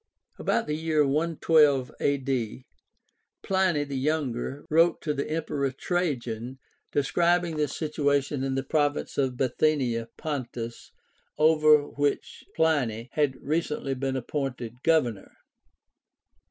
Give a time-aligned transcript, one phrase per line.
[0.39, 2.65] About the year 112 a.d.
[3.43, 6.57] Pliny the Younger wrote to the Emperor Trajan
[6.91, 10.91] describing the situation in the province of Bithynia Pontus
[11.37, 15.33] over which Pliny had recently been appointed governor.